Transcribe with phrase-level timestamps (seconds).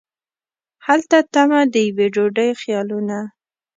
[0.85, 3.17] هلته تمه د یوې ډوډۍ خیالونه